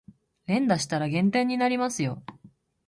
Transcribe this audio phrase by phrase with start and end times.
[0.47, 2.23] 連打したら減点になりますよ